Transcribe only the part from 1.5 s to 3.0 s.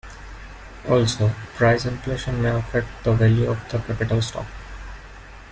price inflation may affect